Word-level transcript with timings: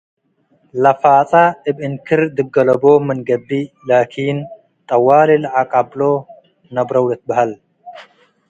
ለፋጸ 0.81 1.31
እብ 1.69 1.77
እንክር 1.87 2.21
ድገለቦም 2.35 3.01
ምን 3.07 3.19
ገብእ 3.27 3.65
ላኪን 3.87 4.37
ጠዋሊ 4.87 5.29
ለዐቀብሎ 5.43 6.01
ነብረው 6.73 7.05
ልትበሀል። 7.09 7.51